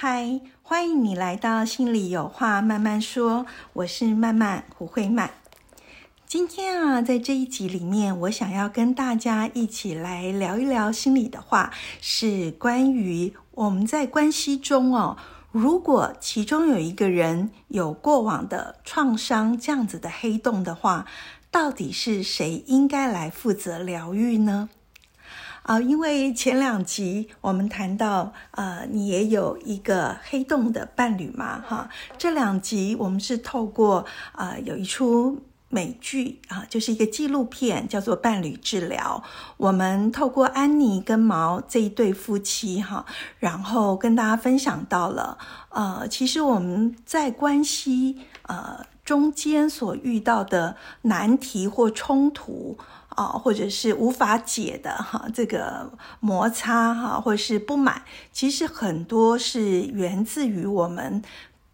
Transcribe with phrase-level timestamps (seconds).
[0.00, 3.46] 嗨，欢迎你来到心里有话慢慢说。
[3.72, 5.28] 我是慢慢胡慧曼。
[6.24, 15.16] 今天啊，在这一集里面，我想要跟大家一起来聊一聊心里的话，是关于我们在关系中哦，
[15.50, 21.06] 如果其中有一个人有过往的创伤这样子的黑洞的话，
[21.50, 24.68] 到底是谁应该来负责疗愈呢？
[25.68, 31.90] 啊，因为前两集我们谈到，呃，你也有一个黑洞的伴侣嘛，哈。
[32.16, 39.22] 这两集我们是透过，呃，有一出美剧啊，就是一个纪录片，叫做《伴侣治疗》。
[39.58, 43.04] 我们透过安妮跟毛这一对夫妻，哈，
[43.38, 45.36] 然后跟大家分享到了，
[45.68, 52.78] 呃，其实我们在关系，呃，中间所遇到的难题或冲突。
[53.18, 61.20] 啊，或者是无法解的哈，这个摩擦哈，或者是不满，其实很多是源自于我们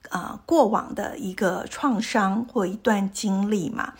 [0.08, 3.92] 啊过往的一个创伤或一段经历嘛。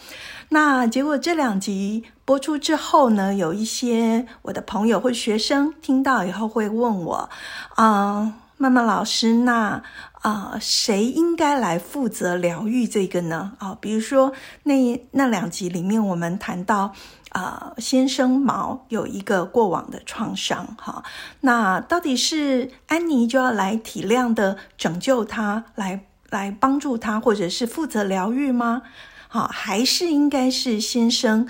[0.48, 7.28] 那结果这两集播出之后呢，有一些我的朋友或学生听到以后会问我，
[7.74, 9.82] 啊，曼曼老师，那
[10.22, 13.52] 啊谁应该来负责疗愈这个呢？
[13.58, 16.94] 啊，比如说那那两集里面我们谈到。
[17.34, 21.02] 啊，先生毛有一个过往的创伤，哈，
[21.40, 28.82] 那到底是安妮就要来体谅的拯救他，来来帮助他，或者是负责疗愈吗？
[29.26, 31.48] 好，还是应该是先生？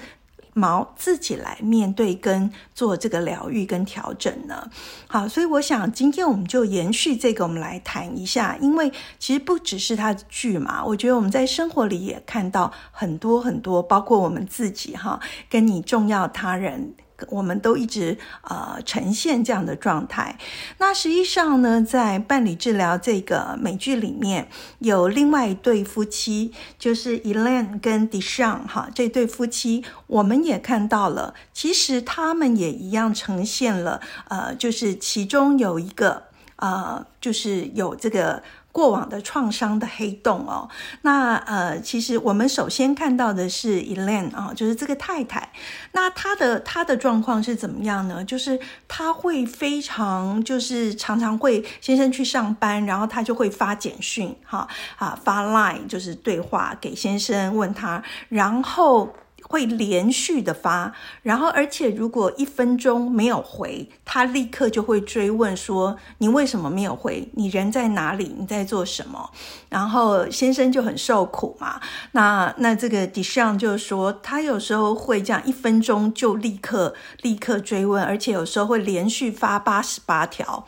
[0.54, 4.70] 毛自己来面对跟做这个疗愈跟调整呢？
[5.06, 15.20] 好，所以我想今天我们就延续这个，我们来谈一下，因为其实不只是他的剧嘛，我觉得我们在生活里也看到很多很多，包括我们自己哈，
[15.50, 16.94] 跟你重要他人。
[17.28, 20.38] 我们都一直呃呈现这样的状态。
[20.78, 24.48] 那实际上呢，在伴侣治疗这个美剧里面
[24.78, 36.24] 有另外一对夫妻，就是 Elaine 跟 Deshawn 哈这对夫妻，我们也看到了，其实他们也一样呈现了呃，就是其中有一个
[36.56, 38.42] 呃，就是有这个。
[38.74, 40.68] 过往的创伤的黑洞哦，
[41.02, 45.52] 那呃，其实我们首先看到的是 Elaine 啊，就是这个太太，
[45.92, 48.24] 那她的她的状况是怎么样呢？
[48.24, 48.58] 就是
[48.88, 59.14] 她会非常，就是常常会先生去上班，然后她就会发简讯哈啊发 Line 就是对话给先生问他，然后。
[59.54, 60.92] 会连续的发，
[61.22, 67.28] 然后而且如果一分钟没有回，他立刻就会追问说：“你为什么没有回？
[67.34, 68.34] 你人在哪里？
[68.36, 69.30] 你在做什么？”
[69.70, 71.80] 然后先生就很受苦嘛。
[72.12, 80.66] 那那这个 Dishon 就说，他有时候会这样一分钟就立刻立刻追问，而且有时候会连续发八十八条。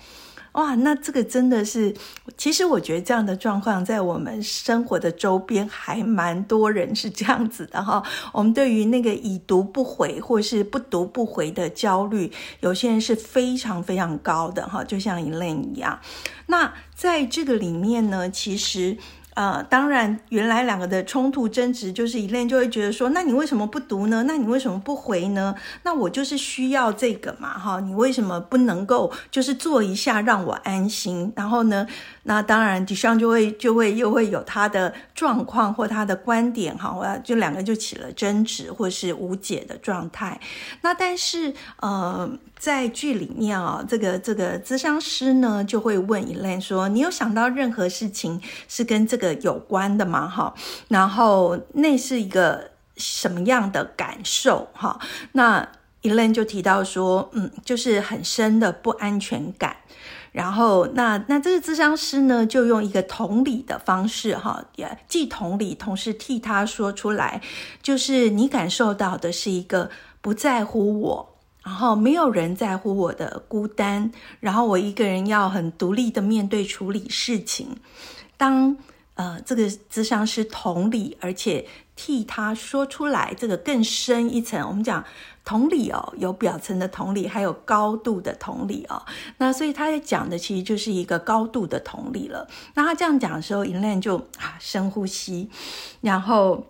[0.56, 1.94] 哇，那这个真的是，
[2.36, 8.02] 其实我觉得这样的状况在我们生活的周边还蛮多人是这样子的哈。
[8.32, 16.00] 我们对于那个已读不回或是不读不回的焦虑，有些人是非常非常高的哈，就像 Elaine 一样。
[16.46, 18.96] 那在这个里面呢，其实。
[19.36, 24.24] 呃，当然，原来两个的冲突争执，就是一练就会觉得说，那你为什么不读呢？
[24.26, 25.54] 那你为什么不回呢？
[25.82, 31.30] 那我就是需要这个嘛，哈，你为什么不能够就是做一下让我安心？
[31.36, 31.86] 然后呢？
[32.22, 40.40] 那当然，迪尚就会就会又会有他的状况或他的观点哈，我要就两个就起了争执或是无解的状态。
[40.80, 42.26] 那但是呃，
[42.58, 50.54] 在剧里面啊，这个这个咨商师呢就会问 Elaine 说：“你有想到任何事情是跟这个有关的吗？”哈，
[50.88, 54.68] 然后那是一个什么样的感受？
[54.72, 54.98] 哈，
[55.32, 55.68] 那
[56.02, 59.76] Elaine 就提到说：“嗯，就是很深的不安全感。”
[60.32, 67.40] 然后，那那这个咨商师呢，就用一个同理的方式，哈，也既同理，同时替他说出来，
[67.82, 69.90] 就是你感受到的是一个
[70.20, 71.35] 不在乎我，
[71.66, 77.76] 然后没有人在乎我的孤单，然后我一个人要很独立的面对处理事情。
[78.36, 78.76] 当
[79.14, 81.66] 呃，这个咨商师同理，而且
[81.96, 84.64] 替他说出来，这个更深一层。
[84.68, 85.02] 我们讲
[85.44, 89.02] 同理哦，有表层的同理，还有高度的同理哦。
[89.38, 92.46] 那所以他在讲的其实就是一个高度的同理了。
[92.74, 95.50] 那他这样讲的时候，银链就啊深呼吸，
[96.02, 96.64] 然后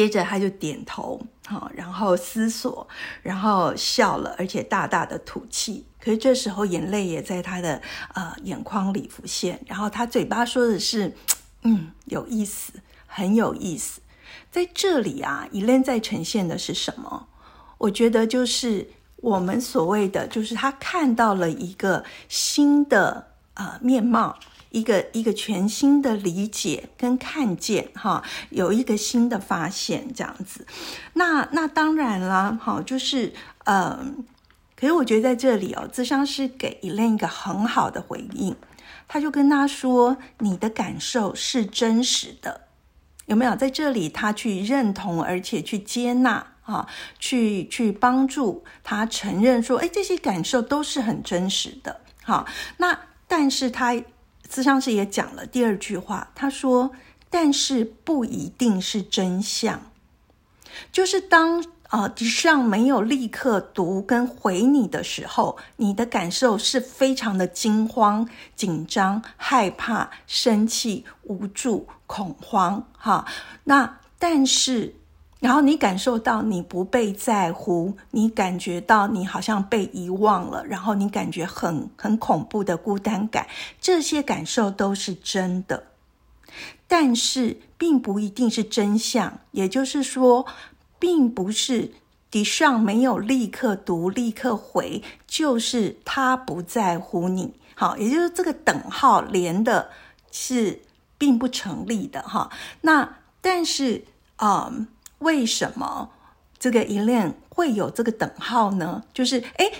[0.00, 2.88] 接着他就点头，好，然后思索，
[3.22, 5.84] 然后笑了，而且大大的吐气。
[6.02, 7.82] 可是这时候眼泪也在他的
[8.14, 11.14] 呃眼眶里浮现，然后他嘴巴说的是。
[11.62, 12.72] 嗯，有意思，
[13.06, 14.00] 很有意思。
[14.50, 17.28] 在这里啊，伊莲在呈现的是什么？
[17.76, 24.38] 我觉得就是我们所谓的，就是他看到了一个新的呃面貌，
[24.70, 30.66] 一个一个全新的理解跟看见，哈，有一个新的发现这样子。
[31.14, 33.32] 那那当然了，哈，就是
[33.64, 34.04] 呃，
[34.76, 38.56] 可是我觉得在这里哦，智商是给伊莲一个很好的回应。
[39.12, 42.68] 他就跟他说：“你的感受是真实的，
[43.26, 44.08] 有没有在这里？
[44.08, 46.86] 他去认同，而且去接纳啊，
[47.18, 52.02] 去去帮助他承认说，哎，这些感受都是很真实的。
[52.22, 52.46] 好，
[52.76, 52.96] 那
[53.26, 54.00] 但是他
[54.50, 56.90] 咨商师也讲了第二句话，他说：
[57.30, 59.80] 但是不一定是真相，
[60.90, 72.86] 就是当。”啊，迪尚没有立刻读跟回你的时候，你的感受是非常的惊慌、紧张、害怕、生气、无助、恐慌。
[72.96, 73.26] 哈，
[73.64, 74.94] 那但是，
[75.40, 83.48] 然后你感受到你不被在乎，你感觉到你好像被遗忘了，然后你感觉很很恐怖的孤单感，
[83.80, 85.84] 这些感受都是真的，
[86.86, 89.40] 但是并不一定是真相。
[89.50, 90.46] 也就是说。
[91.00, 91.92] 并不是
[92.30, 97.54] 迪尚没有立刻读、立刻回，就是他不在乎你。
[97.74, 99.88] 好，也就是这个等号连的
[100.30, 100.82] 是
[101.16, 102.50] 并不成立的哈。
[102.82, 104.04] 那但是
[104.36, 104.70] 啊，
[105.20, 106.10] 为什么
[106.58, 109.02] 这个一恋会有这个等号呢？
[109.14, 109.70] 就是哎，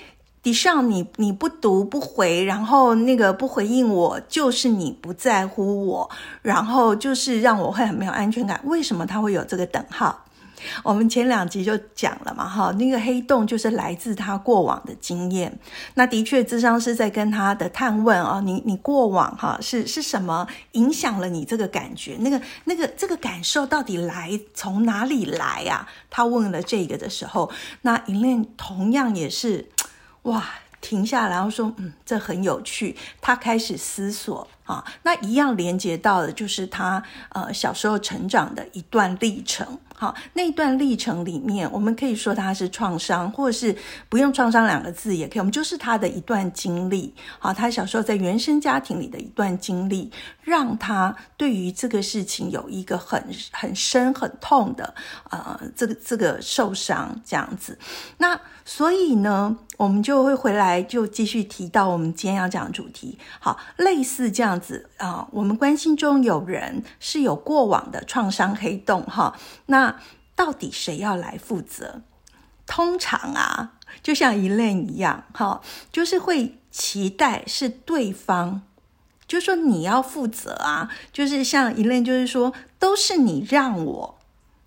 [0.43, 6.11] 迪尚你你不读不回，然后那个不回应我，就是你不在乎我，
[6.41, 8.61] 然后就是让我会很没有安全感。
[8.65, 10.25] 为什么他会有这个等号？
[10.83, 15.59] 我们前两集就讲了嘛，哈，那个黑洞就是来自他过往的经验。
[15.95, 22.17] 那的确，智商是在跟他的探问啊，你你过往哈是是什么影响了你这个感觉？
[22.21, 25.87] 那个那个这个感受到底来从哪里来呀？
[26.09, 27.51] 他问了这个的时候，
[27.83, 29.69] 那银链同样也是
[30.23, 30.45] 哇，
[30.81, 32.97] 停下来然后说，嗯，这很有趣。
[33.21, 39.79] 他开始思索啊，那一样连接到的就是他呃小时候成长的一段历程。
[40.01, 43.77] 好，那段历程里面，我们可以说他是创伤，或者是
[44.09, 47.15] 不用“创伤”两个字也可以，我们就是他的一段经历。
[47.39, 50.11] 好，他小时候在原生家庭里的一段经历，
[50.41, 54.95] 让他对于这个事情有一个很很深、很痛的
[55.29, 57.79] 呃，这个这个受伤这样子。
[58.17, 58.41] 那
[58.73, 63.19] 所以呢，我们就会回来就继续提到我们今天要讲的主题。
[63.41, 69.37] 好，类似这样子啊，我们关心中有人是有过往的创伤黑洞哈，
[69.67, 69.99] 那。
[70.37, 72.01] 到底谁要来负责？
[72.65, 73.73] 通常啊，
[74.03, 75.61] 就像一类一样，哈，
[75.93, 78.63] 就是会期待是对方，
[79.27, 84.20] 就说你要负责啊，就是像一类，就是说都是你让我。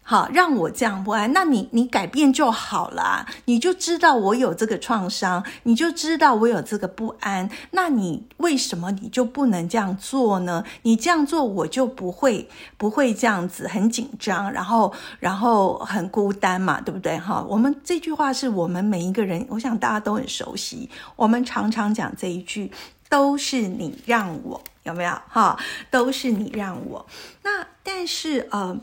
[0.06, 10.66] 好，让我这样不安，那你你改变就好了，你就知道我有这个创伤，你就知道我有这个不安，那你为什么你就不能这样做呢？
[10.82, 17.18] 你这样做，我就不会不会这样子很紧张，然后然后很孤单嘛，对不对？
[17.18, 22.70] 哈，我们这句话是我们每一个人，我想大家都很熟悉，我们常常讲这一句，
[23.08, 25.14] 都是你让我，有没有？
[25.30, 25.58] 哈，
[25.90, 27.06] 都是你让我。
[27.42, 28.78] 那但是呃。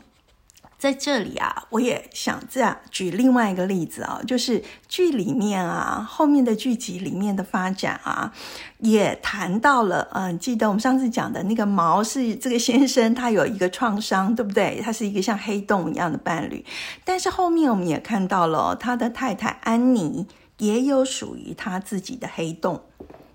[0.81, 8.33] 在这里啊，我也想这样举另外一个例子啊，就是剧里面啊，后面的剧集里面的发展啊，
[8.79, 14.81] 也谈到了，嗯，记得我们上次讲的那个毛是这个先生，他有一个创伤，对不对？
[14.83, 16.65] 他是一个像黑洞一样的伴侣，
[17.05, 20.25] 但是后面我们也看到了他的太太安妮
[20.57, 22.81] 也有属于他自己的黑洞。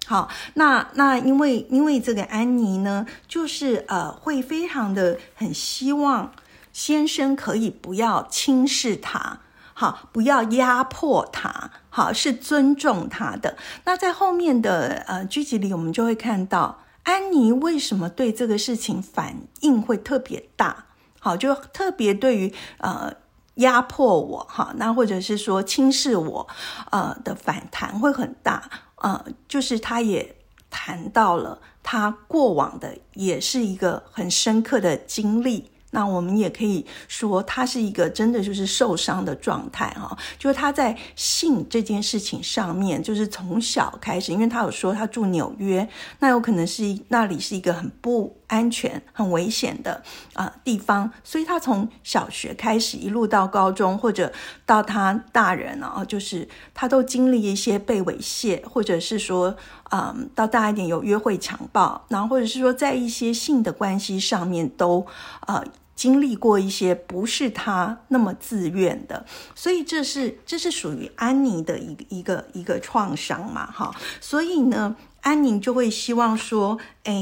[0.05, 6.33] 好，那那因为因为这个安妮呢，就是呃，会非常的很希望。
[6.77, 9.41] 先生可以不要轻视他，
[9.73, 13.57] 好，不要压迫他，好，是尊重他的。
[13.87, 20.85] 那在后面的呃剧集里，我们就会看到安妮为什么对这个事情反应会特别大，
[21.19, 23.11] 好，就特别对于呃
[23.55, 26.47] 压迫我，哈，那或者是说轻视我，
[26.91, 30.37] 呃的反弹会很大，呃，就是他也
[30.69, 31.59] 谈到了。
[31.83, 35.71] 他过往的也是一个很深刻的经历。
[35.91, 45.89] 那我们也可以说，他是一个真的就是受伤的状态哈，就是他在性这件事情上面，就是从小开始，因为他有说他住纽约，
[46.19, 50.03] 那有可能是那里是一个很不安全、很危险的
[50.35, 54.33] 啊地方，所以他从小学开始一路到高中，或者
[54.65, 59.57] 到他大人啊，就是他都经历一些被猥亵，或者是说，
[59.91, 65.07] 嗯，到大一点有约会强暴，然后或者是说在一些性的关系上面都
[65.47, 65.65] 呃。
[65.97, 69.25] 经历过一些不是他那么自愿的，
[69.55, 74.95] 所以这是这是属于安妮的一一个一个创伤嘛，哈，所以呢，
[75.27, 77.13] 安妮就会希望说，哎，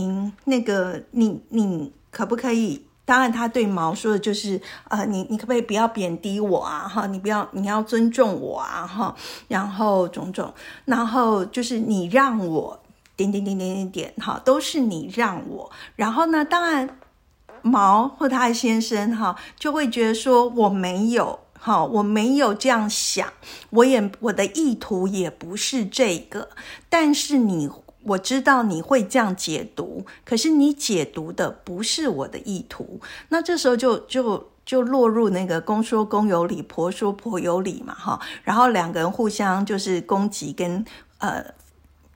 [0.44, 2.84] 那个你你可不可以？
[3.06, 6.87] 当然，他对毛说的就是，呃，你你可不可以不要贬低我啊？
[6.87, 8.87] 哈，你不要你要尊重我啊？
[8.87, 9.16] 哈，
[9.49, 10.52] 然后种种，
[10.84, 12.78] 然后就是你让我
[13.16, 15.70] 点点点点点点，哈，都是你让我。
[15.96, 16.99] 然后呢，当然。
[17.66, 23.26] 毛或他的先生哈，就会觉得说我没有哈，我没有这样想，
[23.70, 26.50] 我也我的意图也不是这个，
[26.90, 27.66] 但是你
[28.04, 40.84] 我知道你会这样解读，可是你解读的不是我的意图，那这时候就就就落入那个公说公有理，婆说婆有理嘛哈，然后两个人互相就是攻击跟
[41.18, 41.44] 呃。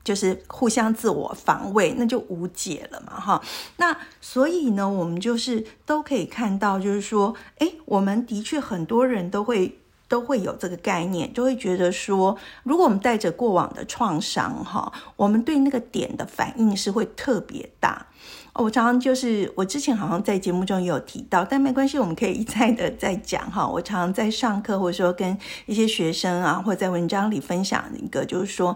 [0.01, 3.39] 就是互相自我防卫，那就无解了嘛，哈。
[3.77, 9.77] 那所以呢，我们就是都可以看到，就是说，诶，我们的确很多人都会
[10.09, 18.07] 都会有这个概念，就会觉得说，如果我们带着过往的创伤，哈，我们对那个点的反应是会特别大。
[18.55, 23.65] 我常常就是我之前好像在节目中也有提到，但没关系，我们可以一再的再讲哈。
[23.65, 28.75] 我常常在上课或者说跟一些学生啊，或者在文章里分享一个，就是说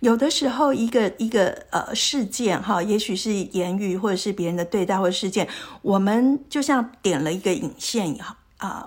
[0.00, 5.48] 有的时候一个一个呃事件哈，也许是言语或者是别人的对待或事件，
[5.80, 8.86] 我们就像点了一个引线以后啊，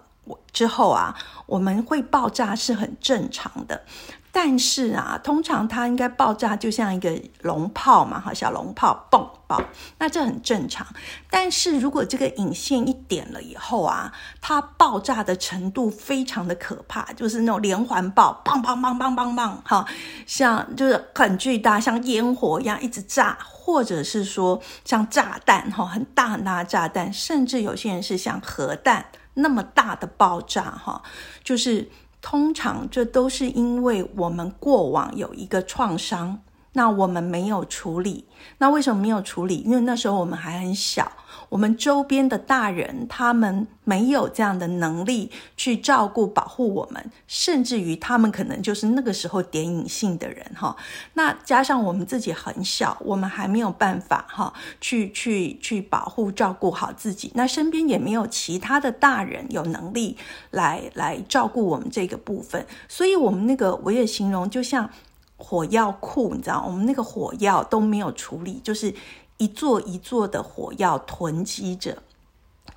[0.56, 1.14] 之后啊，
[1.46, 3.84] 我们会爆炸是很正常的。
[4.32, 9.62] 但是啊，通常它应该爆炸就像一个龙炮嘛，哈，小龙炮嘣爆，
[9.98, 10.86] 那这很正常。
[11.30, 19.86] 但是如果这个引线一点了以后啊，它爆炸的程度非常的可怕，就是那种连环爆，砰砰砰砰砰砰，哈，
[20.26, 31.04] 像就是很巨大，像烟火一样一直炸，或者是说像炸弹，哈，很大很大的炸弹，甚至有些人是像核弹那么大的爆炸，哈，
[31.44, 31.89] 就是。
[32.22, 36.42] 通常这都是因为我们过往有一个创伤，
[36.74, 38.27] 那我们没有处理。
[38.58, 39.58] 那为什么没有处理？
[39.58, 41.12] 因为那时候我们还很小。
[41.50, 50.75] 我们周边的大人，他们没有这样的能力去照顾、保护我们，甚至于他们可能就是那个时候点隐性的人哈。
[51.14, 57.32] 那加上我们自己很小，我们还没有办法哈，去去去保护、照顾好自己。
[57.36, 60.18] 那身边也没有其他的大人有能力
[60.52, 64.90] 来来照顾我们这个部分，所以我们那个我也形容就像
[65.38, 68.94] 火药库，你知道，我们那个火药都没有处理，就是。
[69.38, 71.98] 一座一座的火药囤积着，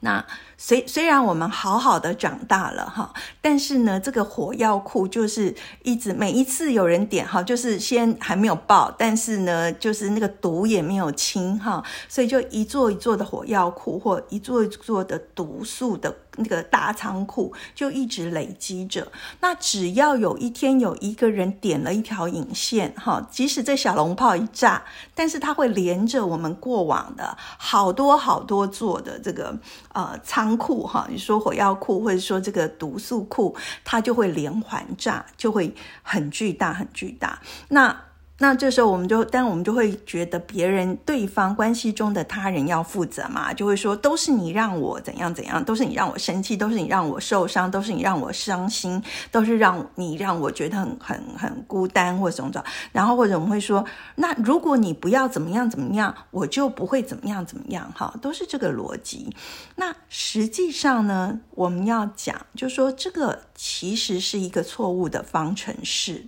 [0.00, 0.24] 那
[0.56, 16.14] 虽虽然我们好好的长大了哈，但是呢，这个火药库就是一直每一次有人点哈，就是先还没有爆，但是呢，就是那个毒也没有清哈，所以就一座一座的火药库或一座一座的毒素的。
[16.38, 19.10] 那个大仓库就一直累积着。
[19.40, 24.82] 那只要有一天有一个人点了一条引线，哈，即使这小龙炮一炸，
[25.14, 29.56] 但是它会连着我们过往的好多好多座的这个
[29.92, 33.54] 呃仓库，哈，你说火药库或者说这个毒素库，
[33.84, 37.40] 它就会连环炸，就会很巨大很巨大。
[37.68, 38.07] 那
[38.40, 49.02] 那这时候我们就，但我们就会觉得别人、对方关系中的他人要负责嘛，就会说都是你让我怎样怎样，都是你让我生气，都是你让我受伤，都是你让我伤心，
[49.32, 52.62] 都是让你让我觉得很很很孤单或种种。
[52.92, 59.34] 然后或者我们会说，那如果你不要怎么样怎么样，我就不会怎么样怎么样，哈，都是这个逻辑。
[59.74, 66.26] 那实际上呢，我们要讲，就说这个其实是一个错误的方程式。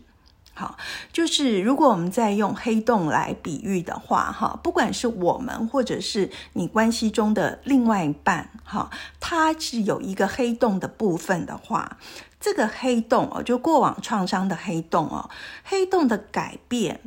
[0.61, 0.77] 好，
[1.11, 11.97] 就是如果我们在用黑洞来比喻的话，哈，不管是我们或者是你关系中的另外一半，哈，它是有一个黑洞的部分的话，
[12.39, 15.31] 这个黑洞哦，就过往创伤的黑洞哦，
[15.65, 17.01] 黑洞的改变，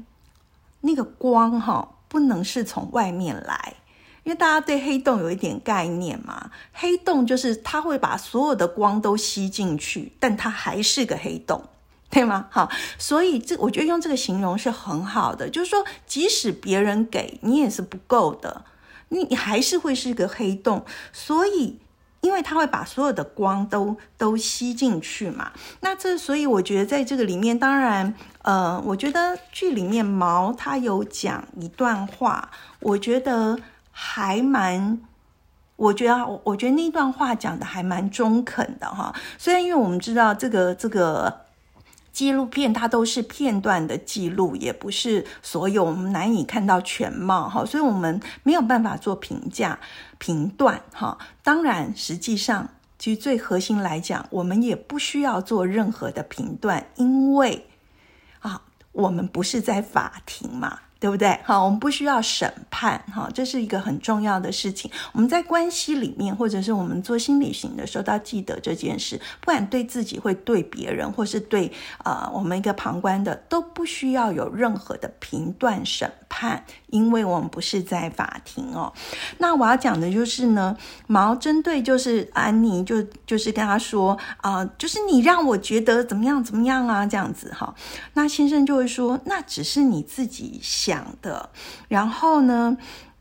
[0.81, 3.75] 那个光哈，不能是从外面来，
[4.23, 11.63] 因为大家对黑洞有一点概念嘛，黑洞就是它会把所有的光都吸进去，但它还是个黑洞。
[12.13, 12.45] 对吗？
[12.51, 18.63] 好，所以这我觉得用这个形容是很好的，就是说，即使别人给你也是不够的，
[19.09, 20.85] 你你还是会是个黑洞。
[21.11, 21.79] 所以，
[22.21, 25.51] 因为它会把所有的光都都吸进去嘛。
[25.79, 33.57] 那这所以我觉得在这个里面，当然，呃，我觉得剧里面毛他有讲一段话，我觉得
[33.91, 34.99] 还蛮。
[35.75, 39.13] 我觉得，我觉得那段话讲的还蛮中肯的哈。
[39.39, 41.42] 虽然因为我们知道这个这个
[42.13, 49.79] 纪录片它都是片段的记录，也不是所有我们难以看到全貌哈，所以我们没有办法做评价
[50.19, 51.17] 评断哈。
[51.41, 57.67] 当然，实际上其实最核心来讲，我们也不需要做任何的评断，因为
[58.39, 60.79] 啊，我们不是在法庭嘛。
[61.03, 61.37] 对不对？
[61.43, 64.89] 好，我们不需要审判，哈，这是一个很重要的事情。
[65.11, 69.19] 我们在关系里面，或者是我们做心理型的时候，都要记得这件事。
[69.41, 71.69] 不管对自己，会对别人，或是对
[72.05, 76.63] 呃我们一个旁观的，都不需要有任何的评断审判，
[76.93, 78.93] 因为我们不是在法庭哦。
[79.39, 87.73] 那我要讲的就是呢，毛针对就是安妮，就就是跟他说啊，就是你让我觉得怎么样怎么样啊，这样子哈。
[88.13, 91.03] 那先生就会说，那只是你自己想。
[91.23, 91.49] 的，
[91.87, 92.75] 然后呢，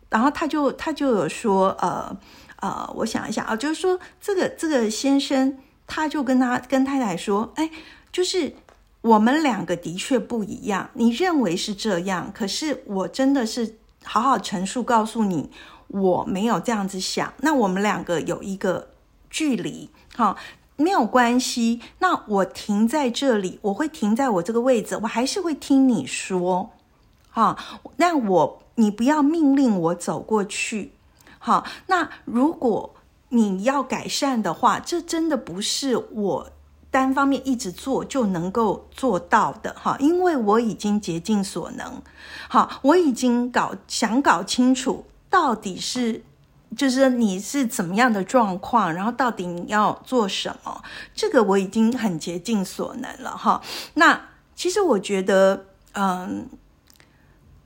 [0.09, 2.17] 然后他就他就有说，呃
[2.57, 7.71] 呃，我想一下啊，就是说这个这个先生，他就跟他跟太太说，哎，
[8.11, 8.55] 就是
[9.03, 15.51] 我们两个的确不一样，你认为是这样，可是我真的是好好陈述告诉你，
[15.89, 18.91] 我没有这样子想，那我们两个有一个
[19.29, 20.37] 距离，哈，
[20.77, 26.71] 没有关系，那我停在这里，我会停在我这个位置，我还是会听你说。
[27.31, 27.59] 哈，
[27.97, 30.93] 那我你不要命令我走过去，
[31.39, 32.95] 好，那如果
[33.31, 36.53] 你要改善的话，这真的不是我
[36.93, 42.01] 单方面一直做就能够做到的，哈，因为我已经竭尽所能，
[42.49, 46.23] 好，我已经搞想搞清楚到底是
[46.77, 50.83] 就是你是怎么样的状况，然后到底你要做什么，
[51.13, 53.61] 这个我已经很竭尽所能了，哈，
[53.95, 56.47] 那其实我觉得，嗯。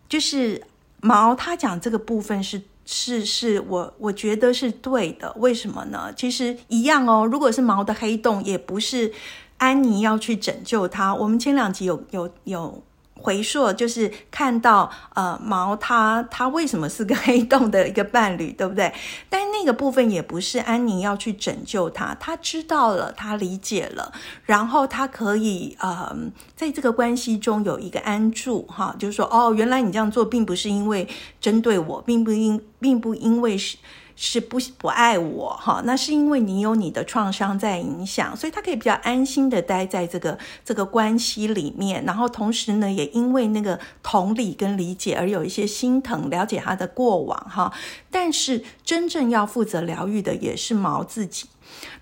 [0.08, 0.62] 就是
[1.00, 6.10] 毛他讲这个部分是是是我我觉得是对的，为什么呢？
[6.16, 7.26] 其实一样哦。
[7.26, 9.12] 如果是毛的黑洞，也不是
[9.58, 11.14] 安妮要去拯救他。
[11.14, 12.82] 我们前两集有有有。
[13.18, 18.92] 回溯就是看到呃毛他他为什么是个黑洞的一个伴侣，对不对？
[19.28, 24.12] 但那个部分也不是安妮要去拯救他，他知道了，他理解了，
[24.44, 26.14] 然后他可以呃
[26.54, 31.08] 在这个关系中有一个安住哈，就是说哦，原来你这样做并不是因为
[31.40, 33.78] 针对我，并不因并不因为是。
[34.16, 35.82] 是不不爱我哈？
[35.84, 42.02] 那是因为你有你的创伤在影响，所以他可以比较安心的待在这个这个关系里面。
[42.04, 47.70] 然后同时呢，也因为那个同理跟理解而有一些心疼，了解他的过往哈。
[48.10, 51.46] 但是真正要负责疗愈的也是毛自己。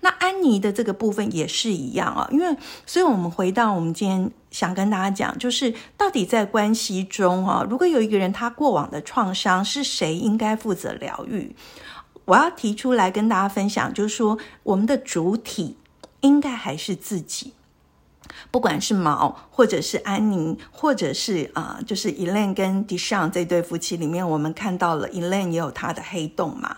[0.01, 11.53] 那安妮的这个部分也是一样啊，因为所以我们回到我们今天想跟大家讲，就是到底在关系中啊，如果有一个人他过往的创伤，是谁应该负责疗愈？
[12.25, 15.77] 我要提出来跟大家分享，就是说，我们的主体
[16.21, 17.53] 应该还是自己，
[18.49, 26.77] 不管是毛，或者是安妮，或者是啊，就是 Elaine 跟 Disha 这对夫妻里面，我们看到了 Elaine 也有他的黑洞嘛，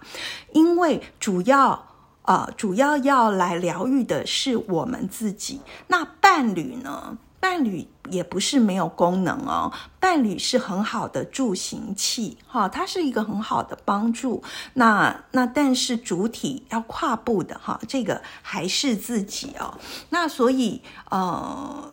[0.52, 1.88] 因为主要
[2.24, 7.18] 啊，主要要来疗愈的是我们自己，那伴侣呢？
[7.40, 14.44] 伴侣也不是没有功能哦，伴侣是很好的助行器，哈，它是一个很好的帮助。
[14.74, 19.78] 那那但是主体要跨步的哈，这个还是自己哦。
[20.10, 21.92] 那所以呃，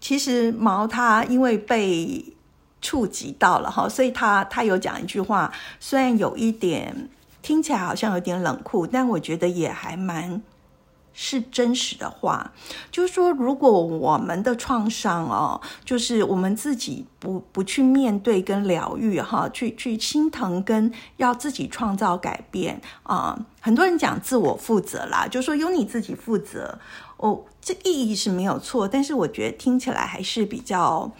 [0.00, 2.34] 其实毛他因为被
[2.80, 7.08] 触及到了哈，所以他他有讲一句话，虽然有一点
[7.42, 10.42] 听起来好像有点冷酷，但我觉得也还蛮。
[11.14, 12.52] 是真实的话，
[12.90, 26.78] 就是说，如果我们的创伤哦，就是我们自己不不去面对跟疗愈哈，去去心疼跟要自己创造改变啊，很多人讲自我负责啦，就是说由你自己负责
[27.18, 31.10] 哦，这意义是没有错，但是我觉得听起来还是比较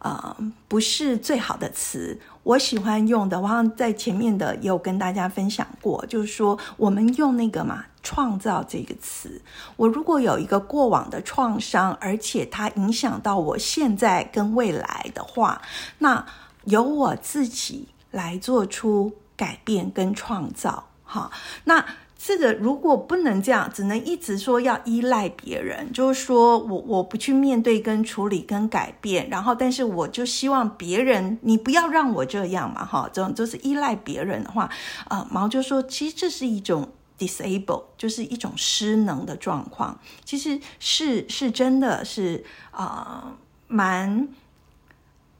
[0.00, 0.36] 呃
[0.68, 2.20] 不是最好的词。
[2.48, 7.84] 我喜欢用的，我好像在前面的也有跟大家分享过，就是说我们用那个嘛。
[8.00, 9.42] 创造这个词，
[9.76, 15.60] 我如果有一个过往的创伤，而且它影响到我现在跟未来的话，
[15.98, 16.24] 那
[16.64, 20.88] 由我自己来做出改变跟创造。
[21.04, 21.30] 哈，
[21.64, 21.84] 那
[22.20, 34.68] 这个如果不能这样，只能一直说要依赖别人，就是说我我不去面对跟处理跟改变，然后但是我就希望别人你不要让我这样嘛，哈，这种就是依赖别人的话，
[35.06, 43.32] 啊，毛就说其实这是一种 disable，就是一种失能的状况，其实是是真的是啊，
[43.68, 44.28] 蛮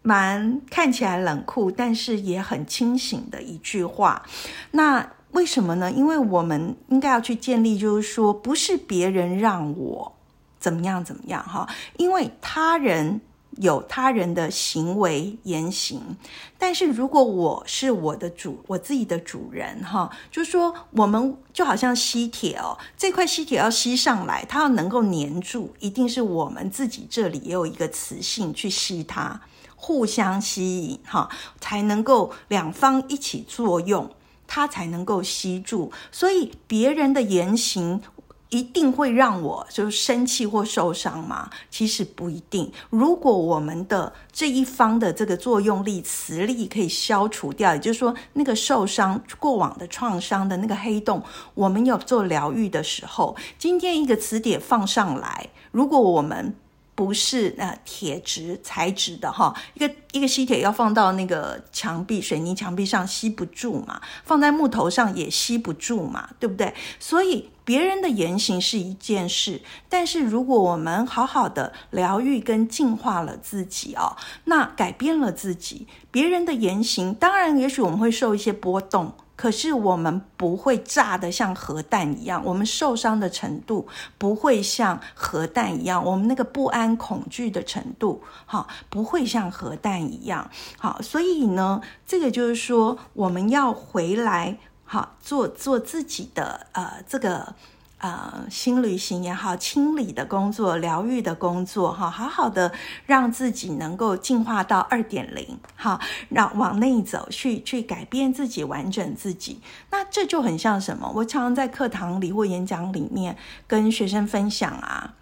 [0.03, 4.25] 蛮看起来冷酷，但是也很清醒的一句话，
[4.71, 5.11] 那。
[5.33, 5.93] 为什么呢？
[5.93, 10.13] 因为我们应该要去建立，就是说，不是别人让我
[10.59, 13.21] 怎么样怎么样哈，因为他人
[13.59, 16.01] 有他人的行为言行，
[16.57, 29.41] 但是如果我是我的主，我自己的主人哈，就是说，我们就好像吸铁哦，这块吸铁要吸上来，它要能够粘住，一定是我们自己这里也有一个磁性去吸它，
[29.77, 31.29] 互相吸引哈，
[31.61, 34.11] 才能够两方一起作用。
[34.49, 38.01] 他才能够吸住，所以别人的言行
[38.49, 41.51] 一定会让我就生气或受伤吗？
[41.71, 42.73] 其实不一定。
[42.89, 51.23] 如果我们的这一方的这个作用力、磁力可以消除掉，也就是说，那个受伤过往的创伤的那个黑洞，
[51.55, 56.57] 我们有做疗愈的时候，今天一个磁铁放上来，如果我们。
[56.99, 66.75] 不是那铁质材质的哈，一个一个吸铁要放到那个墙壁水泥墙壁上吸不住嘛，放在木头上也吸不住嘛，对不对？
[66.99, 79.15] 所以别人的言行是一件事，但是如果我们好好的疗愈跟净化了自己哦，那改变了自己，别人的言行当然也许我们会受一些波动。
[79.39, 83.87] 可是我们不会炸得像核弹一样，我们受伤的程度
[84.19, 97.55] 不会像核弹一样，我们那个不安、恐惧的程度，哈，不会像核弹一样，好，所以呢，这个就是说，我们要回来，好，做做自己的，呃，这个。
[97.99, 102.73] 呃，新旅行也好，清理的工作、疗愈的工作，哈，好好的
[103.07, 109.61] 让自己能够进化到二点零，哈，让往内走，去去改变自己，完整自己。
[109.91, 111.11] 那这就很像什么？
[111.13, 115.15] 我常常在课堂里或演讲里面跟学生分享啊，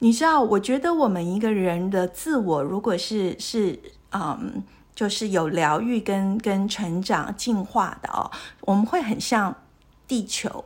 [0.00, 3.78] 你知道，我觉得我们一个人的自我，如果是是
[4.10, 8.28] 嗯，就是有疗愈跟跟成长进化的哦，
[8.62, 9.54] 我们会很像
[10.08, 10.64] 地球。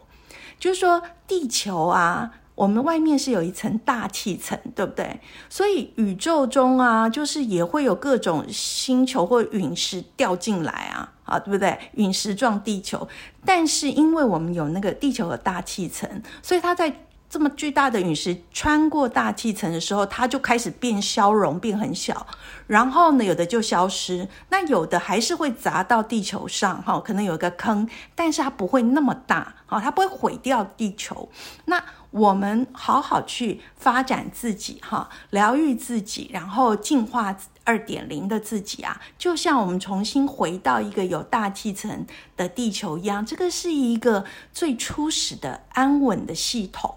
[0.63, 5.19] 就是说，地球啊，我们外面是有一层大气层，对不对？
[5.49, 11.77] 所以宇宙中啊，就是也会有各种星球或陨石掉进来啊，啊，对不对？
[11.95, 13.09] 陨石撞地球，
[13.45, 16.95] 但是因为我们有那个地球的大气层，所以它在。
[17.33, 22.27] 这么巨大的陨石穿过大气层的时候，它就开始变消融，变很小。
[22.67, 31.31] 然后呢，有的就消失，那有的还是会砸到地球上，哈，可能有一个坑，但是它不会那么大，哈，它不会毁掉地球。
[31.65, 42.05] 那我们好好去发展自己，哈，疗愈自己，然后进化二点零的自己啊，就像我们重新回到一个有大气层
[42.37, 46.97] 的地球一样，这个是一个最初始的安稳的系统。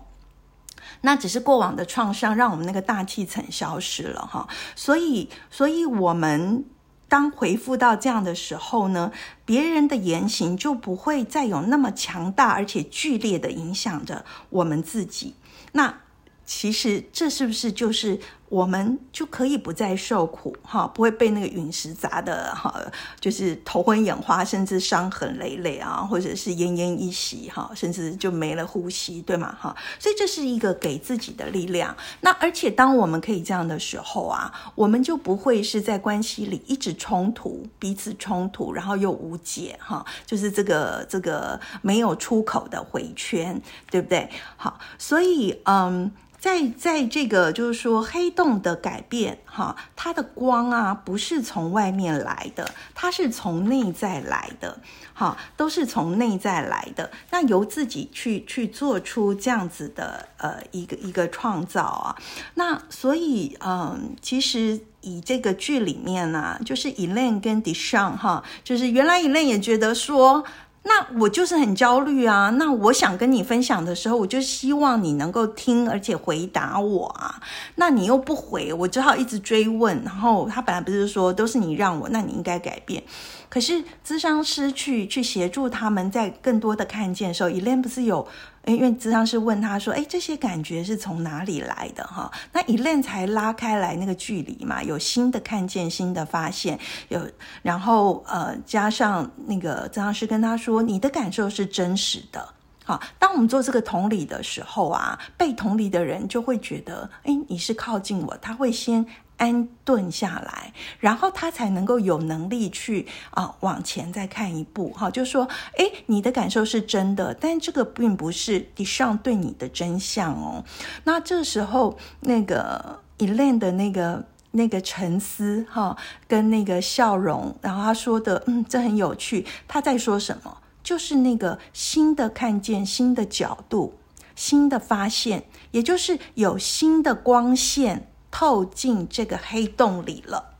[1.01, 6.65] 那只是过往的创伤，让我们那个大气层消失了哈，所以，所以我们
[7.07, 9.11] 当回复到这样的时候呢，
[9.45, 15.35] 别人的言行就不会再有那么强大而且剧烈的影响着我们自己。
[15.73, 16.01] 那
[16.45, 18.19] 其实这是不是就是？
[18.55, 22.73] 我们就可以不再受苦，哈，不会被那个陨石砸的，哈，
[23.19, 29.53] 就是头昏眼花，甚至伤痕累累啊，或者是奄奄一息，哈，甚至就没了呼吸，对吗？
[29.59, 31.93] 哈，所以这是一个给自己的力量。
[32.21, 44.29] 那而且当我们可以这样的时候啊，我们就不会是在关系里一直冲突，彼此冲突，然后又无解，哈，就是这个这个没有出口的回圈，对不对？
[44.55, 46.09] 好，所以嗯。
[46.45, 54.79] 在在这个就是说黑洞的改变哈，它的光啊不是从外面来的，它是从内在来的，
[55.15, 57.09] 哈，都是从内在来的。
[57.31, 62.15] 那由自己去去做出这样子的呃一个一个创造啊，
[62.53, 70.43] 那所以嗯，其实以这个剧里面呢，就是 Elaine 跟 Dishon 哈，就是原来 Elaine 也觉得说。
[70.87, 72.51] 那我就是很焦虑啊！
[72.59, 77.41] 那我想跟你分享的时候，我就希望你能够听，而且回答我啊。
[77.75, 80.03] 那你又不回，我只好一直追问。
[80.03, 83.03] 然后他本来不是说都是你让我，那你应该改变。
[83.49, 88.27] 可是咨商师去去协助他们在更多的看见的时候，Elaine 不是有，
[88.65, 97.21] 因为咨商师问他说：“哎，这些感觉是从哪里来的？”哈，那 Elaine 才拉开来那个距离嘛，有新的看见，新的发现，有
[97.61, 102.47] 然后呃加上那个咨商师跟他说：“你的感受是真实的。”
[102.83, 109.05] 好，当我们做这个同理的时候啊，被同理的人就会觉得，哎，你是靠近我，他会先。
[109.37, 120.63] 安顿下来，然后他才能够有能力去啊往前再看一步哈，就说哎，你的感受是真的，但这个并不是迪尚对你的真相哦。
[121.03, 129.45] 那这时候那个 Elaine 的那个那个沉思哈，跟那个笑容，然后他说的嗯，这很有趣。
[129.67, 130.57] 他在说什么？
[130.81, 133.95] 就是那个新的看见、新的角度、
[134.35, 138.07] 新的发现，也就是有新的光线。
[138.37, 140.55] 透进这个黑洞里了。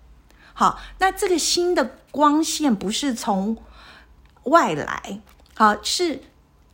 [0.54, 3.58] 好，那这个新的光线不是从
[4.44, 5.20] 外来，
[5.54, 6.22] 好是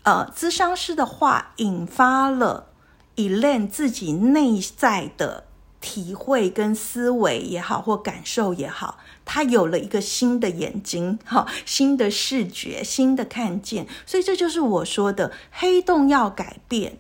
[0.04, 2.68] 呃，咨商师的话引发了
[3.16, 5.46] Elaine 自己内在的
[5.80, 13.88] 体会跟思维也好，或感受也好，他有了一个新的眼睛，哈，新的视觉，新的看见。
[14.06, 17.00] 所以这就是我说的，黑洞要改变。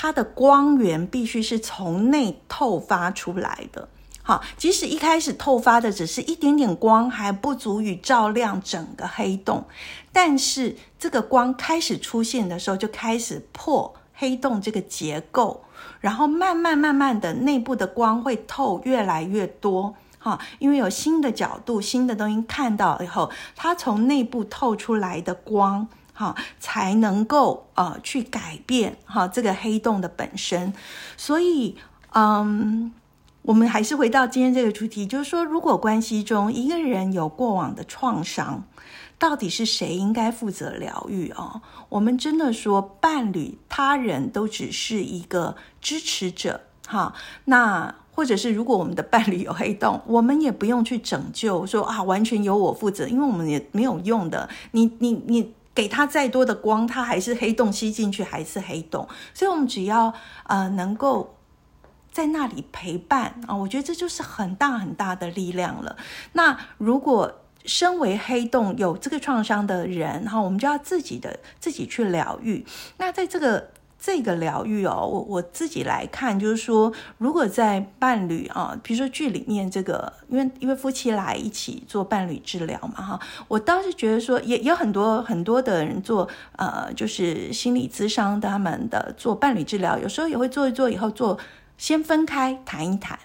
[0.00, 3.88] 它的光源必须是从内透发出来的，
[4.22, 9.64] 好，即使一开始透发的只是一点点光，还不足以照亮整个黑洞，
[10.12, 15.64] 但是这个光开始出现的时候，就开始破黑洞这个结构，
[16.00, 25.88] 然后慢慢慢慢的内部的光会透越来越多，哈，因为有新的角度、新的东西看到以后，它从内部透出来的光。
[26.18, 30.74] 哈，才能够呃去改变哈这个黑洞的本身，
[31.16, 31.76] 所以
[32.12, 32.92] 嗯，
[33.42, 38.64] 我们还是回到今天这个主题，就是说，如果关系中一个人有过往的创伤，
[39.16, 41.60] 到底是谁应该负责疗愈哦？
[41.88, 47.14] 我们真的说，伴侣、他人都只是一个支持者哈。
[47.44, 54.48] 那或者是如果我们的伴侣有黑洞， 我们也不用去拯救，说啊完全由我负责，因为我们也没有用的。
[54.72, 55.54] 你你你。
[55.78, 59.06] 给他再多的光，他还是黑洞吸进去，还是黑洞。
[59.32, 60.12] 所以，我们只要
[60.48, 61.36] 呃能够
[62.10, 65.96] 在那里陪伴啊，我觉得这就是很大很大的力量了。
[66.32, 72.66] 那如果身为黑洞有这个创伤的人，哈，我们就要自己的自己去疗愈。
[72.96, 73.70] 那在这个。
[74.00, 91.36] 这个疗愈哦，我我自己来看，就是说，如果在伴侣啊，比如说剧里面这个，因为因为夫妻来一起做伴侣治疗嘛，哈，我倒是觉得说，也有很多很多的人做，呃，就是心理咨商他们的做伴侣治疗，有时候也会做一做，以后做
[91.76, 93.18] 先分开谈一谈。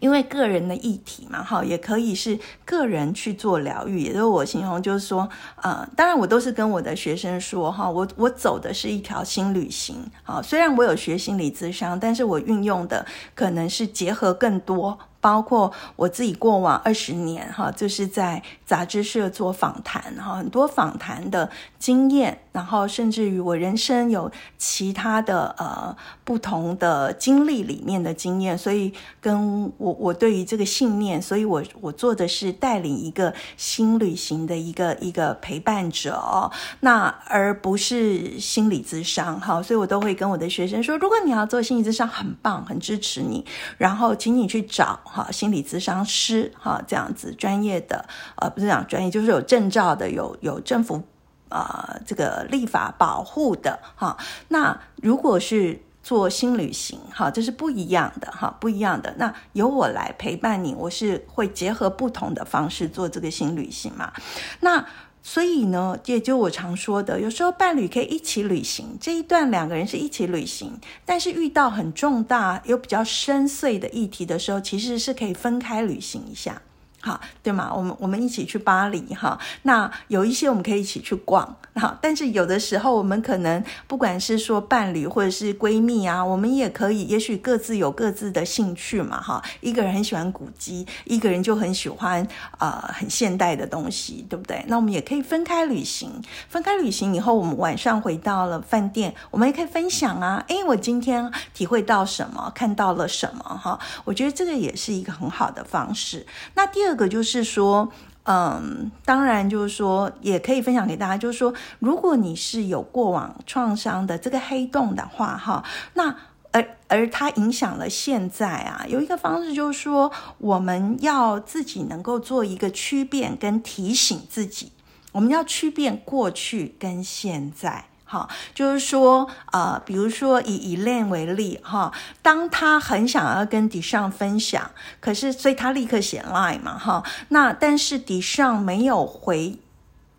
[0.00, 4.00] 因为个人的议题嘛，哈，也可以是个人去做疗愈。
[4.00, 5.28] 也就是我形容，就是说，
[5.62, 14.98] 呃，当然我都是跟我的学生说，哈，我我走的是一条新旅行，好，虽然我有学心理咨商，但是我运用的可能是结合更多。
[15.22, 43.44] 包括我自己过往二十年哈，就是在杂志社做访谈哈，很多访谈的经验，然后甚至于我人生有其他的呃不同的经历里面的经验，所以跟我我对于这个信念，所以我我做的是带领一个新旅行的一个一个陪伴者哦，那而不是心理咨商哈，所以我都会跟我的学生说，如果你要做心理咨商，很棒，很支持你，
[43.78, 44.98] 然后请你去找。
[45.12, 51.02] 哈，心理咨商师哈，这样子专业的，呃，不是讲专业，就是有证照的，有有政府
[51.50, 54.16] 啊这个立法保护的哈。
[54.48, 59.14] 那如果是做新旅行哈，这是不一样的哈，不一样的。
[59.18, 64.12] 那由我来陪伴你，我是会结合不同的方式做这个新旅行嘛。
[64.60, 64.86] 那。
[65.22, 76.60] 所以呢，也就我常说的，有时候伴侣可以一起旅行，这一段两个人是一起旅行，但是遇到很重大又比较深邃的议题的时候，其实是可以分开旅行一下。
[77.04, 77.72] 好，对吗？
[77.74, 79.36] 我们我们一起去巴黎哈。
[79.62, 89.42] 那有一些我们可以一起去逛哈，但是有的时候我们可能不管是说伴侣或者是闺蜜啊，我们也可以，也许各自有各自的兴趣嘛哈。
[89.60, 92.24] 一个人很喜欢古迹，一个人就很喜欢
[92.58, 94.64] 啊很现代的东西，对不对？
[94.68, 96.22] 那我们也可以分开旅行。
[96.48, 100.44] 分开旅行以后，我们晚上回到了饭店，我们也可以分享啊。
[100.46, 103.76] 诶，我今天体会到什么，看到了什么哈？
[104.04, 106.24] 我觉得这个也是一个很好的方式。
[106.54, 106.91] 那第二。
[106.92, 107.90] 这个就是说，
[108.24, 116.14] 嗯，当然就是说，也可以分享给大家，就是说，如果你是有过往创伤的这个黑洞的话，哈，那
[116.50, 124.70] 而而它影响了现在啊，有一个方式就是说，我们要自己能够做一个区辨跟提醒自己，
[125.12, 127.86] 我们要区辨过去跟现在。
[128.12, 134.70] 哈，就是说，呃，比如说以以 Len 为例，哈，当他很想要跟 d i s h a n 分享，
[135.00, 139.58] 可是所以他立刻写 line 嘛，哈，那但是 d i s h a n 没有回，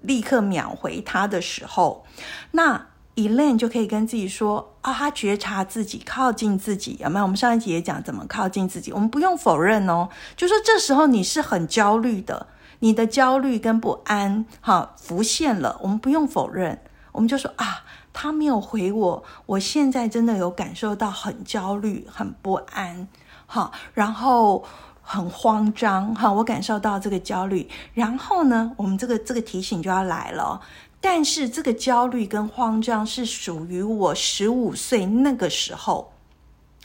[0.02, 2.04] 立刻秒回他的时候，
[2.52, 7.26] 那 Elaine 就可以跟自己说啊，他觉察自己，靠近自己，有没有？
[7.26, 12.48] 我们上一集也讲怎么靠近自己，我们不用否认哦，就说这时候你是很焦虑的，
[12.80, 16.82] 你的焦虑跟不安，哈，浮现了，我们不用否认，
[17.14, 23.08] 我们就说啊，他没有回我，我现在真的有感受到很焦虑、很不安，
[23.46, 24.66] 好，然后
[25.02, 30.60] 很慌张，哈，我感受到这个焦虑，然后呢，我们这个这个提醒就要来了。
[31.00, 36.13] 但是这个焦虑跟慌张是属于我十五岁那个时候，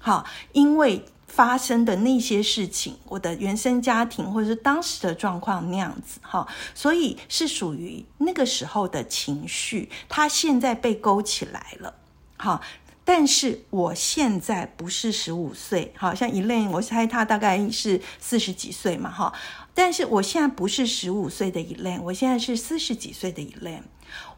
[0.01, 11.95] 好，因为发生的那些事情，我的原生家庭或者是当时的状况那样子，哈，所以是属于那个时候的情绪，它现在被勾起来了，
[12.37, 12.61] 好，
[13.05, 19.33] 但是我现在不是十五岁，好像一类，我猜他大概是四十几岁嘛，哈，
[19.75, 23.83] 但是我现在不是十五岁的一类，我现在是四十几岁的一类。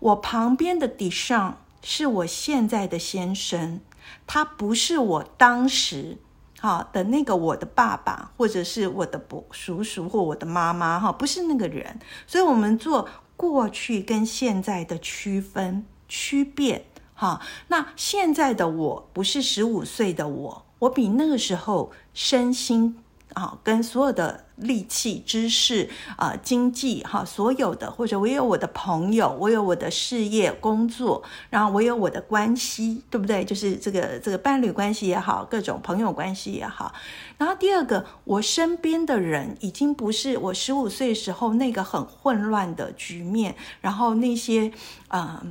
[0.01, 3.81] 我旁边的底上是我现在的先生，
[4.27, 6.19] 他不是我当时
[6.61, 11.99] 哈的那个我的爸爸，或者是我的伯叔叔或我的妈妈哈，不是那个人。
[12.27, 17.41] 所以，我们做过去跟现在的区分区别哈。
[17.69, 23.03] 那现在的我不是十五岁的我，我比那个时候身心。
[23.35, 33.45] 啊，跟所有的力气、知识啊、经济哈，所有的，或者我有我的朋友，我有我的事业、工作，然后我有我的关系，对不对？
[33.45, 36.93] 就是这个这个伴侣关系也好，各种朋友关系也好。
[37.39, 44.71] 然后第二个，我身边的人已经不是我十五岁时候那个很混乱的局面，然后那些
[45.09, 45.43] 啊，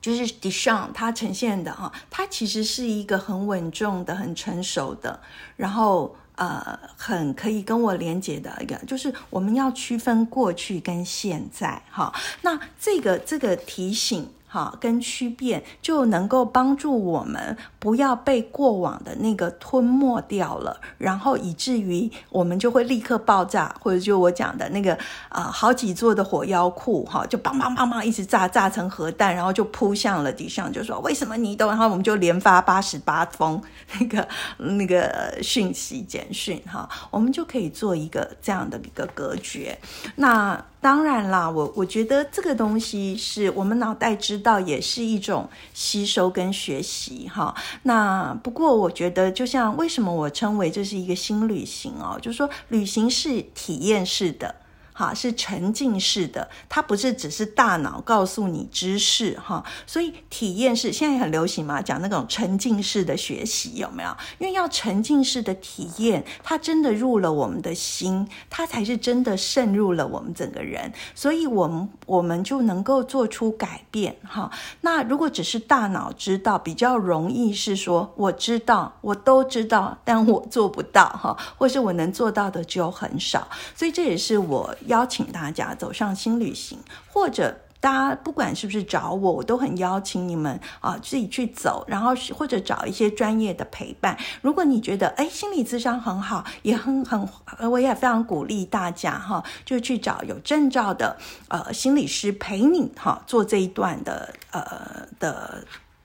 [0.00, 5.20] 就是 d 上 s 它呈现的哈，它其实是一个很稳重的、很成熟的，
[5.56, 6.16] 然后。
[6.36, 12.12] 呃，很可以跟我连接的一个，就是我们要区分过去跟现在，哈。
[12.42, 14.28] 那这个这个提醒。
[14.52, 24.92] 好，跟区变就能够帮助我们不要被过往的那个吞没掉了，然后以至于我们就会立刻爆炸，或者就我讲的那个
[25.30, 33.58] 啊，好几座的火药库，哈，就梆梆梆梆一直炸，炸成核弹，然后就扑向了地上，就说为什么你都，然后我们就连发八十八封
[33.98, 39.78] 那个那个讯息简讯，哈，我们就可以做一个这样的一个隔绝。
[40.16, 47.54] 那当然啦，我我觉得这个东西是我们脑袋知道，也是一种吸收跟学习哈。
[47.84, 54.56] 那不过我觉得，就像为什么我称为这是一个新旅行哦，就是说旅行是体验式的。
[54.92, 64.14] 哈，是沉浸式的，它不是只是大脑告诉你知识哈，所以体验式现在很流行嘛，讲那种沉浸式的学习有没有？
[64.38, 74.50] 因为要沉浸式的体验，它真的入了我们的心，它才是真的渗入了我们整个人，所以我们我们就能够做出改变哈。
[74.82, 84.76] 那如果只是大脑知道，比较容易是说我知道，我都知道，但我做不到哈，或是我能做到的就很少，所以这也是我。
[84.86, 94.16] 邀请大家走上新旅行，或者大家不管是不是找我，我都很邀请你们啊自己去走，然后或者找一些专业的陪伴。
[94.40, 97.28] 如果你觉得哎心理咨商很好，也很很，
[97.70, 101.16] 我也非常鼓励大家哈，就去找有证照的
[101.48, 105.64] 呃心理师陪你哈做这一段的呃的。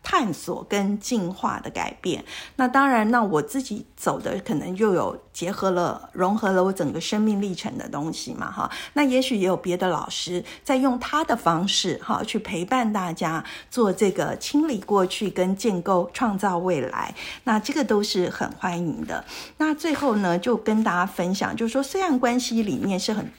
[0.09, 2.23] 探索跟进化的改变，
[2.55, 8.71] 那当然，那我自己走的可能又有结合了、融合了我整个生命历程的东西嘛，哈。
[8.93, 17.13] 那也许也有别的老师在用他的方式，哈，去陪伴大家做这个清理过去跟建构创造未来。
[17.43, 19.25] 那这个都是很欢迎的。
[19.57, 23.29] 那最后呢，就跟大家分享，就是说，虽然关系里面是很。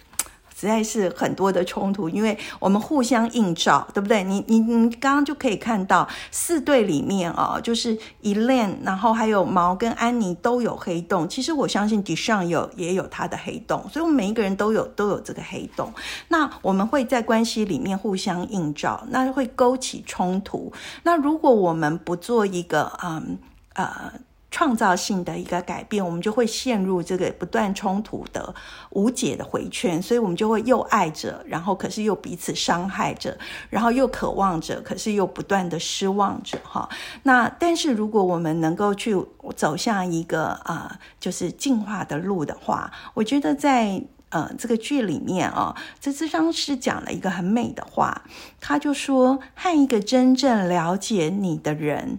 [0.59, 4.25] 实在是很多的冲突，因为我们互相映照，对不对？
[4.25, 11.29] 你你你刚刚就可以看到四对里面啊，就是 Elaine，然后还有毛跟安妮都有黑洞。
[11.29, 15.93] 其实我相信 d 上 s 有也有他的黑洞，所以我们每一个人都有都有这个黑洞。
[16.27, 20.73] 那我们会在关系里面互相映照，那会勾起冲突。
[21.05, 23.39] 那如果我们不做一个嗯
[23.75, 24.13] 呃。
[24.59, 28.53] 创造性的一个改变，我们就会陷入这个不断冲突的
[28.91, 33.39] 无解的回圈，所以我们就会又爱着，然后可是又彼此伤害着，
[33.71, 36.89] 然后又渴望着，可是又不断的失望着，哈。
[37.23, 39.15] 那但是如果我们能够去
[39.55, 48.23] 走向一个啊，就是进化的路的话，我觉得在呃这个剧里面啊，这智商师讲了一个很美的话，
[48.61, 52.19] 他就说和一个真正了解你的人。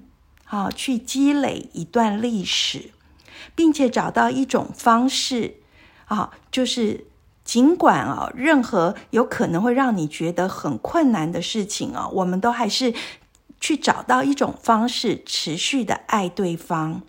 [0.49, 2.91] 啊，去积累一段历史，
[3.55, 5.57] 并且找到一种方式，
[6.05, 7.05] 啊，就是
[7.43, 12.93] 尽管啊，任何有可能会让你觉得很困难的事情啊，我们都还是
[13.59, 17.03] 去找到一种方式，持续的爱对方，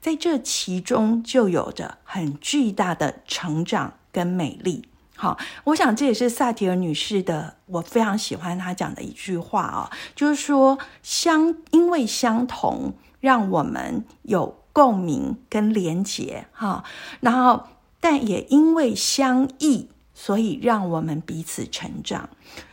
[0.00, 4.86] 在这其中就有着很巨大的成长跟美丽。
[5.16, 16.84] 好，我想这也是萨提尔女士的，我非常喜欢她讲的一句话啊，就是说相因为相同，让我们有共鸣跟连结哈，
[17.20, 17.68] 然后
[18.00, 22.28] 但也因为相异，所以让我们彼此成长，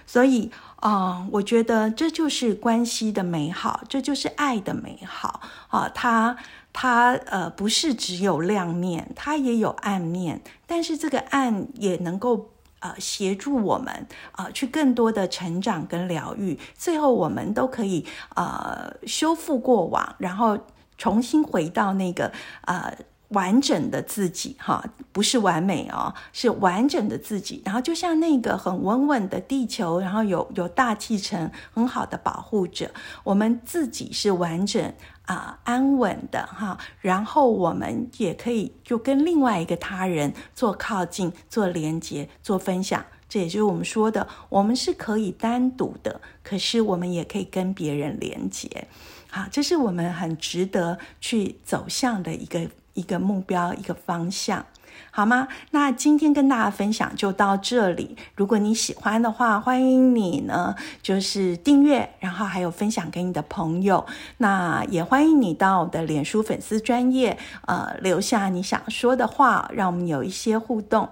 [0.05, 0.51] 所以。
[0.81, 5.87] 啊，我觉得这就是关系的美好，这就是爱的美好啊！
[5.93, 6.35] 它
[6.73, 18.03] 它呃不是只有亮面，它也有暗面，但是这个暗也能够呃协助我们啊去更多的成长跟疗愈，最后我们都可以
[18.35, 20.57] 呃修复过往，然后
[20.97, 22.31] 重新回到那个
[22.65, 22.91] 呃。
[23.31, 27.61] 完整的自己，哈，不是完美哦，是完整的自己。
[27.65, 32.91] 然后就像那个很稳稳的地球，然后有有大气层很好的保护着
[33.23, 34.93] 我们自己，是完整
[35.25, 36.77] 啊安稳的哈。
[36.99, 43.05] 然后我们也可以就跟另外一个他人做靠近、做连接、做分享。
[43.29, 48.89] 这也就是我们说的，我们是可以单独的，可是我们也可以跟别人连接。
[49.29, 52.69] 好，这是我们很值得去走向的一个。
[52.93, 54.65] 一个目标，一个方向，
[55.11, 55.47] 好吗？
[55.71, 58.17] 那今天跟大家分享就到这里。
[58.35, 64.05] 如果你喜欢的话，欢迎你呢，就是订阅，然后还有分享给你的朋友。
[64.37, 67.37] 那也欢迎你到我的脸书粉丝专业，
[67.67, 71.09] 呃，留下你想说的话，让我们有一些互动。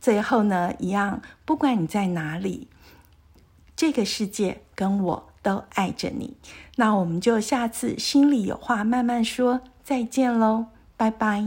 [0.00, 2.66] 最后呢，一样，不管你在哪里，
[3.76, 6.36] 这个世界跟我都爱着你。
[6.74, 10.66] 那我们就下次心里有话慢慢说，再见喽。
[10.96, 11.44] 拜拜。